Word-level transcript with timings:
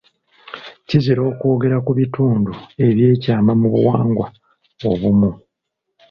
Kizira 0.87 1.21
okwogera 1.31 1.77
ku 1.85 1.91
bitundu 1.99 2.51
eby'ekyama 2.87 3.51
mu 3.59 3.67
buwangwa 3.73 4.27
obumu. 4.89 5.31